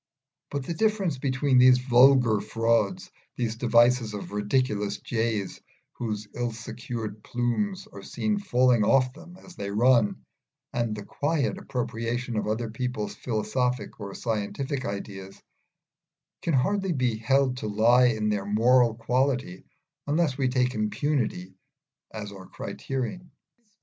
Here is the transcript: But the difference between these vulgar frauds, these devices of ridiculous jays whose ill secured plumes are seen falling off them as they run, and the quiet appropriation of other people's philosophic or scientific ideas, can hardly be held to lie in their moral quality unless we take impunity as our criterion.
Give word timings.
But 0.49 0.65
the 0.65 0.73
difference 0.73 1.19
between 1.19 1.59
these 1.59 1.77
vulgar 1.77 2.39
frauds, 2.41 3.11
these 3.37 3.55
devices 3.57 4.15
of 4.15 4.31
ridiculous 4.31 4.97
jays 4.97 5.61
whose 5.93 6.27
ill 6.33 6.51
secured 6.51 7.23
plumes 7.23 7.85
are 7.85 8.01
seen 8.01 8.39
falling 8.39 8.83
off 8.83 9.13
them 9.13 9.37
as 9.37 9.55
they 9.55 9.69
run, 9.69 10.25
and 10.73 10.95
the 10.95 11.05
quiet 11.05 11.59
appropriation 11.59 12.35
of 12.35 12.47
other 12.47 12.71
people's 12.71 13.13
philosophic 13.13 13.99
or 13.99 14.15
scientific 14.15 14.85
ideas, 14.85 15.39
can 16.41 16.55
hardly 16.55 16.93
be 16.93 17.17
held 17.17 17.57
to 17.57 17.67
lie 17.67 18.07
in 18.07 18.29
their 18.29 18.47
moral 18.47 18.95
quality 18.95 19.65
unless 20.07 20.35
we 20.35 20.47
take 20.49 20.73
impunity 20.73 21.53
as 22.11 22.31
our 22.31 22.47
criterion. 22.47 23.29